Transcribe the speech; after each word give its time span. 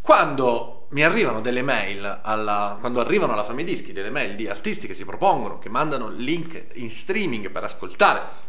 Quando 0.00 0.86
mi 0.90 1.04
arrivano 1.04 1.40
delle 1.40 1.62
mail, 1.62 2.20
alla, 2.22 2.76
quando 2.80 3.00
arrivano 3.00 3.32
alla 3.32 3.44
Fammi 3.44 3.64
Dischi 3.64 3.92
delle 3.92 4.10
mail 4.10 4.34
di 4.34 4.48
artisti 4.48 4.86
che 4.86 4.94
si 4.94 5.04
propongono, 5.04 5.58
che 5.58 5.68
mandano 5.68 6.08
link 6.08 6.66
in 6.74 6.90
streaming 6.90 7.50
per 7.50 7.64
ascoltare 7.64 8.48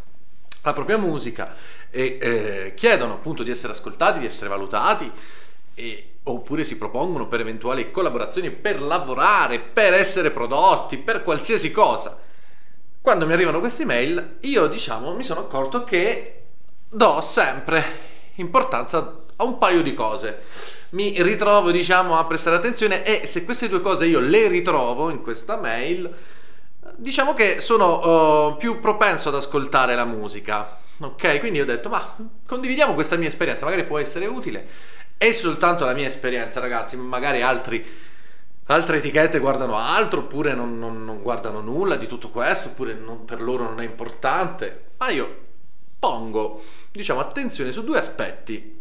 la 0.64 0.74
propria 0.74 0.98
musica 0.98 1.56
e 1.90 2.18
eh, 2.22 2.74
chiedono 2.76 3.14
appunto 3.14 3.44
di 3.44 3.52
essere 3.52 3.74
ascoltati, 3.74 4.20
di 4.20 4.26
essere 4.26 4.50
valutati, 4.50 5.12
e, 5.74 6.14
oppure 6.24 6.64
si 6.64 6.78
propongono 6.78 7.28
per 7.28 7.40
eventuali 7.40 7.92
collaborazioni, 7.92 8.52
per 8.52 8.82
lavorare, 8.82 9.60
per 9.60 9.94
essere 9.94 10.32
prodotti, 10.32 10.98
per 10.98 11.24
qualsiasi 11.24 11.72
cosa. 11.72 12.20
Quando 13.02 13.26
mi 13.26 13.34
arrivano 13.34 13.60
queste 13.60 13.86
mail, 13.86 14.38
io 14.42 14.68
diciamo 14.68 15.14
mi 15.16 15.24
sono 15.24 15.42
accorto 15.42 15.84
che 15.84 16.44
do 16.88 17.22
sempre 17.22 17.84
importanza 18.36 19.20
a 19.42 19.44
un 19.44 19.58
paio 19.58 19.82
di 19.82 19.94
cose. 19.94 20.42
Mi 20.92 21.22
ritrovo, 21.22 21.72
diciamo, 21.72 22.18
a 22.18 22.26
prestare 22.26 22.56
attenzione 22.56 23.04
e 23.04 23.26
se 23.26 23.44
queste 23.44 23.68
due 23.68 23.82
cose 23.82 24.06
io 24.06 24.20
le 24.20 24.48
ritrovo 24.48 25.10
in 25.10 25.22
questa 25.22 25.58
mail, 25.58 26.14
diciamo 26.96 27.34
che 27.34 27.60
sono 27.60 28.50
uh, 28.50 28.58
più 28.58 28.80
propenso 28.80 29.30
ad 29.30 29.36
ascoltare 29.36 29.96
la 29.96 30.06
musica. 30.06 30.80
Ok, 31.00 31.40
quindi 31.40 31.60
ho 31.60 31.66
detto, 31.66 31.90
ma 31.90 32.16
condividiamo 32.46 32.94
questa 32.94 33.16
mia 33.16 33.28
esperienza, 33.28 33.66
magari 33.66 33.86
può 33.86 33.98
essere 33.98 34.28
utile. 34.28 34.68
È 35.18 35.32
soltanto 35.32 35.86
la 35.86 35.94
mia 35.94 36.06
esperienza, 36.06 36.60
ragazzi, 36.60 36.98
magari 36.98 37.42
altri, 37.42 37.84
altre 38.66 38.98
etichette 38.98 39.40
guardano 39.40 39.78
altro, 39.78 40.20
oppure 40.20 40.54
non, 40.54 40.78
non, 40.78 41.04
non 41.04 41.22
guardano 41.24 41.62
nulla 41.62 41.96
di 41.96 42.06
tutto 42.06 42.30
questo, 42.30 42.70
oppure 42.70 42.94
non, 42.94 43.26
per 43.26 43.42
loro 43.42 43.64
non 43.64 43.80
è 43.80 43.86
importante. 43.86 44.86
Ma 45.00 45.10
io 45.10 45.38
pongo, 45.98 46.64
diciamo, 46.92 47.20
attenzione 47.20 47.72
su 47.72 47.84
due 47.84 47.98
aspetti. 47.98 48.81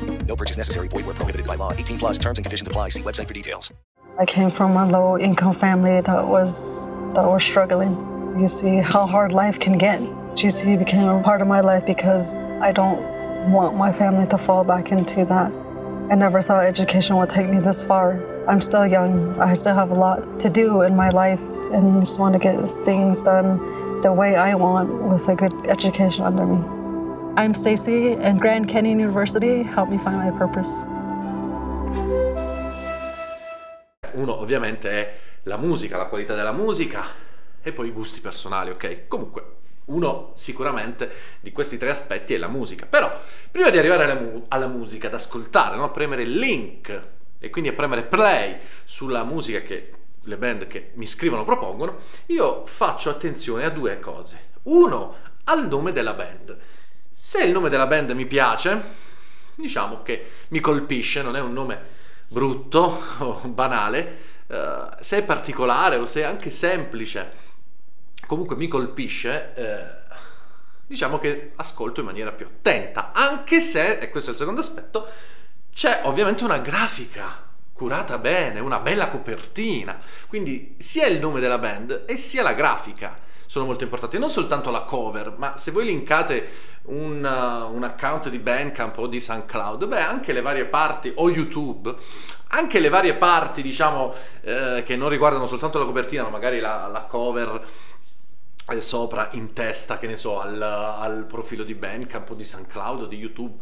No 0.31 0.37
purchase 0.37 0.55
necessary. 0.55 0.87
Void 0.87 1.05
where 1.05 1.13
prohibited 1.13 1.45
by 1.45 1.55
law. 1.55 1.73
18 1.73 1.97
plus 1.97 2.17
terms 2.17 2.37
and 2.39 2.45
conditions 2.45 2.65
apply. 2.65 2.87
See 2.87 3.03
website 3.03 3.27
for 3.27 3.33
details. 3.33 3.73
I 4.17 4.25
came 4.25 4.49
from 4.49 4.77
a 4.77 4.85
low 4.85 5.17
income 5.17 5.51
family 5.51 5.99
that 5.99 6.25
was 6.25 6.87
that 7.15 7.25
was 7.25 7.43
struggling. 7.43 7.91
You 8.39 8.47
see 8.47 8.77
how 8.77 9.05
hard 9.05 9.33
life 9.33 9.59
can 9.59 9.77
get. 9.77 9.99
GC 10.39 10.79
became 10.79 11.09
a 11.09 11.21
part 11.21 11.41
of 11.41 11.49
my 11.49 11.59
life 11.59 11.85
because 11.85 12.33
I 12.67 12.71
don't 12.71 13.01
want 13.51 13.75
my 13.75 13.91
family 13.91 14.25
to 14.27 14.37
fall 14.37 14.63
back 14.63 14.93
into 14.93 15.25
that. 15.25 15.51
I 16.09 16.15
never 16.15 16.41
thought 16.41 16.63
education 16.63 17.17
would 17.17 17.29
take 17.29 17.49
me 17.49 17.59
this 17.59 17.83
far. 17.83 18.07
I'm 18.47 18.61
still 18.61 18.87
young. 18.87 19.37
I 19.37 19.51
still 19.53 19.75
have 19.75 19.91
a 19.91 19.99
lot 20.05 20.39
to 20.39 20.49
do 20.49 20.83
in 20.83 20.95
my 20.95 21.09
life 21.09 21.43
and 21.73 21.99
just 21.99 22.21
want 22.21 22.33
to 22.35 22.39
get 22.39 22.55
things 22.85 23.21
done 23.21 23.49
the 23.99 24.13
way 24.13 24.37
I 24.37 24.55
want 24.55 24.87
with 25.11 25.27
a 25.27 25.35
good 25.35 25.53
education 25.67 26.23
under 26.23 26.45
me. 26.45 26.80
I'm 27.37 27.53
Stacy, 27.53 28.17
and 28.19 28.37
Grand 28.37 28.67
Canyon 28.67 28.99
University 28.99 29.63
helped 29.63 29.89
me 29.89 29.97
find 29.97 30.17
my 30.17 30.31
purpose. 30.37 30.83
Uno 34.11 34.37
ovviamente 34.37 34.89
è 34.89 35.17
la 35.43 35.55
musica, 35.55 35.95
la 35.95 36.07
qualità 36.07 36.35
della 36.35 36.51
musica 36.51 37.05
e 37.61 37.71
poi 37.71 37.87
i 37.87 37.91
gusti 37.91 38.19
personali, 38.19 38.71
ok? 38.71 39.07
Comunque, 39.07 39.59
uno 39.85 40.33
sicuramente 40.35 41.09
di 41.39 41.53
questi 41.53 41.77
tre 41.77 41.91
aspetti 41.91 42.33
è 42.33 42.37
la 42.37 42.49
musica. 42.49 42.85
Però, 42.85 43.09
prima 43.49 43.69
di 43.69 43.77
arrivare 43.77 44.03
alla, 44.03 44.19
mu- 44.19 44.45
alla 44.49 44.67
musica, 44.67 45.07
ad 45.07 45.13
ascoltare, 45.13 45.77
no? 45.77 45.89
premere 45.89 46.23
il 46.23 46.37
link 46.37 47.07
e 47.39 47.49
quindi 47.49 47.69
a 47.69 47.73
premere 47.73 48.03
play 48.03 48.57
sulla 48.83 49.23
musica 49.23 49.61
che 49.61 49.93
le 50.21 50.37
band 50.37 50.67
che 50.67 50.91
mi 50.95 51.07
scrivono 51.07 51.45
propongono, 51.45 51.99
io 52.25 52.65
faccio 52.65 53.09
attenzione 53.09 53.63
a 53.63 53.69
due 53.69 53.99
cose. 53.99 54.49
Uno, 54.63 55.15
al 55.45 55.67
nome 55.67 55.93
della 55.93 56.13
band. 56.13 56.57
Se 57.23 57.43
il 57.43 57.51
nome 57.51 57.69
della 57.69 57.85
band 57.85 58.09
mi 58.11 58.25
piace, 58.25 58.81
diciamo 59.53 60.01
che 60.01 60.31
mi 60.47 60.59
colpisce, 60.59 61.21
non 61.21 61.35
è 61.35 61.39
un 61.39 61.53
nome 61.53 61.79
brutto 62.27 62.99
o 63.19 63.47
banale, 63.47 64.17
eh, 64.47 64.87
se 65.01 65.19
è 65.19 65.23
particolare 65.23 65.97
o 65.97 66.05
se 66.07 66.21
è 66.21 66.23
anche 66.23 66.49
semplice, 66.49 67.31
comunque 68.25 68.55
mi 68.55 68.67
colpisce, 68.67 69.53
eh, 69.53 69.85
diciamo 70.87 71.19
che 71.19 71.51
ascolto 71.57 71.99
in 71.99 72.07
maniera 72.07 72.31
più 72.31 72.47
attenta, 72.47 73.11
anche 73.13 73.59
se, 73.59 73.99
e 73.99 74.09
questo 74.09 74.31
è 74.31 74.33
il 74.33 74.39
secondo 74.39 74.61
aspetto, 74.61 75.07
c'è 75.71 76.01
ovviamente 76.05 76.43
una 76.43 76.57
grafica 76.57 77.49
curata 77.71 78.17
bene, 78.17 78.59
una 78.59 78.79
bella 78.79 79.09
copertina, 79.09 80.01
quindi 80.27 80.73
sia 80.79 81.05
il 81.05 81.19
nome 81.19 81.39
della 81.39 81.59
band 81.59 82.05
e 82.07 82.17
sia 82.17 82.41
la 82.41 82.53
grafica 82.53 83.29
sono 83.51 83.65
molto 83.65 83.83
importanti, 83.83 84.17
non 84.17 84.29
soltanto 84.29 84.71
la 84.71 84.83
cover, 84.83 85.33
ma 85.35 85.57
se 85.57 85.71
voi 85.71 85.83
linkate 85.83 86.47
un, 86.83 87.15
uh, 87.21 87.75
un 87.75 87.83
account 87.83 88.29
di 88.29 88.39
Bandcamp 88.39 88.97
o 88.97 89.07
di 89.07 89.19
SoundCloud, 89.19 89.87
beh, 89.87 89.99
anche 89.99 90.31
le 90.31 90.39
varie 90.39 90.63
parti, 90.63 91.11
o 91.15 91.29
YouTube, 91.29 91.93
anche 92.51 92.79
le 92.79 92.87
varie 92.87 93.13
parti, 93.15 93.61
diciamo, 93.61 94.13
eh, 94.39 94.83
che 94.85 94.95
non 94.95 95.09
riguardano 95.09 95.47
soltanto 95.47 95.79
la 95.79 95.83
copertina, 95.83 96.23
ma 96.23 96.29
magari 96.29 96.61
la, 96.61 96.87
la 96.87 97.01
cover 97.01 97.61
eh, 98.69 98.79
sopra 98.79 99.27
in 99.33 99.51
testa, 99.51 99.99
che 99.99 100.07
ne 100.07 100.15
so, 100.15 100.39
al, 100.39 100.61
al 100.61 101.25
profilo 101.25 101.65
di 101.65 101.73
Bandcamp 101.73 102.29
o 102.29 102.35
di 102.35 102.45
SoundCloud 102.45 103.01
o 103.01 103.05
di 103.05 103.17
YouTube. 103.17 103.61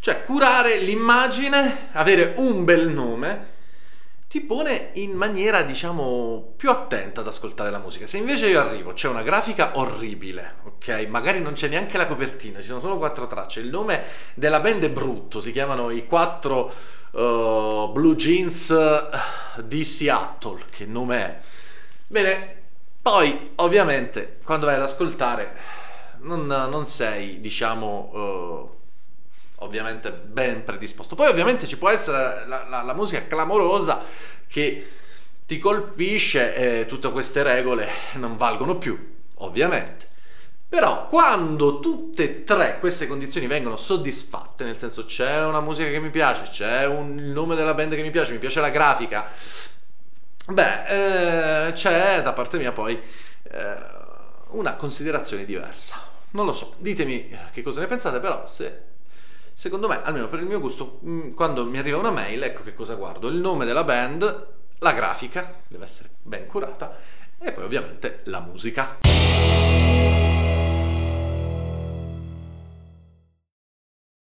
Cioè, 0.00 0.24
curare 0.24 0.78
l'immagine, 0.78 1.90
avere 1.92 2.32
un 2.38 2.64
bel 2.64 2.88
nome, 2.88 3.55
ti 4.36 4.42
pone 4.42 4.90
in 4.94 5.12
maniera, 5.12 5.62
diciamo, 5.62 6.52
più 6.56 6.68
attenta 6.68 7.22
ad 7.22 7.26
ascoltare 7.26 7.70
la 7.70 7.78
musica. 7.78 8.06
Se 8.06 8.18
invece 8.18 8.48
io 8.48 8.60
arrivo, 8.60 8.92
c'è 8.92 9.08
una 9.08 9.22
grafica 9.22 9.70
orribile, 9.78 10.56
ok? 10.64 11.06
Magari 11.08 11.40
non 11.40 11.54
c'è 11.54 11.68
neanche 11.68 11.96
la 11.96 12.06
copertina, 12.06 12.60
ci 12.60 12.66
sono 12.66 12.80
solo 12.80 12.98
quattro 12.98 13.26
tracce. 13.26 13.60
Il 13.60 13.70
nome 13.70 14.02
della 14.34 14.60
band 14.60 14.84
è 14.84 14.90
brutto, 14.90 15.40
si 15.40 15.52
chiamano 15.52 15.88
i 15.90 16.04
quattro 16.04 16.70
uh, 17.12 17.90
Blue 17.92 18.14
Jeans 18.14 18.76
di 19.62 19.84
Seattle, 19.84 20.64
che 20.68 20.84
nome 20.84 21.16
è? 21.16 21.38
Bene, 22.06 22.56
poi 23.00 23.52
ovviamente 23.54 24.36
quando 24.44 24.66
vai 24.66 24.74
ad 24.74 24.82
ascoltare 24.82 25.56
non, 26.18 26.44
non 26.46 26.84
sei, 26.84 27.40
diciamo... 27.40 28.10
Uh, 28.12 28.75
ovviamente 29.60 30.12
ben 30.12 30.64
predisposto. 30.64 31.14
Poi 31.14 31.28
ovviamente 31.28 31.66
ci 31.66 31.78
può 31.78 31.88
essere 31.88 32.46
la, 32.46 32.66
la, 32.68 32.82
la 32.82 32.94
musica 32.94 33.26
clamorosa 33.26 34.02
che 34.46 34.90
ti 35.46 35.58
colpisce 35.58 36.54
e 36.54 36.86
tutte 36.86 37.10
queste 37.12 37.42
regole 37.42 37.88
non 38.14 38.36
valgono 38.36 38.76
più, 38.76 39.16
ovviamente. 39.36 40.14
Però 40.68 41.06
quando 41.06 41.78
tutte 41.78 42.24
e 42.24 42.44
tre 42.44 42.78
queste 42.80 43.06
condizioni 43.06 43.46
vengono 43.46 43.76
soddisfatte, 43.76 44.64
nel 44.64 44.76
senso 44.76 45.04
c'è 45.04 45.44
una 45.44 45.60
musica 45.60 45.88
che 45.88 46.00
mi 46.00 46.10
piace, 46.10 46.42
c'è 46.50 46.86
un, 46.86 47.14
nome 47.32 47.54
della 47.54 47.72
band 47.72 47.94
che 47.94 48.02
mi 48.02 48.10
piace, 48.10 48.32
mi 48.32 48.38
piace 48.38 48.60
la 48.60 48.70
grafica, 48.70 49.30
beh, 50.48 51.68
eh, 51.68 51.72
c'è 51.72 52.20
da 52.20 52.32
parte 52.32 52.58
mia 52.58 52.72
poi 52.72 53.00
eh, 53.44 53.76
una 54.50 54.74
considerazione 54.74 55.44
diversa. 55.44 56.02
Non 56.30 56.44
lo 56.44 56.52
so, 56.52 56.74
ditemi 56.78 57.30
che 57.52 57.62
cosa 57.62 57.80
ne 57.80 57.86
pensate, 57.86 58.18
però 58.18 58.44
se 58.48 58.95
secondo 59.56 59.88
me, 59.88 60.02
almeno 60.02 60.28
per 60.28 60.40
il 60.40 60.44
mio 60.44 60.60
gusto, 60.60 61.00
mm, 61.02 61.30
quando 61.30 61.64
mi 61.64 61.78
arriva 61.78 61.96
una 61.96 62.10
mail, 62.10 62.42
ecco 62.42 62.62
che 62.62 62.74
cosa 62.74 62.94
guardo, 62.94 63.28
il 63.28 63.36
nome 63.36 63.64
della 63.64 63.84
band, 63.84 64.48
la 64.80 64.92
grafica, 64.92 65.62
deve 65.66 65.84
essere 65.84 66.10
ben 66.20 66.46
curata, 66.46 66.94
e 67.38 67.52
poi 67.52 67.64
ovviamente 67.64 68.20
la 68.24 68.40
musica. 68.40 68.98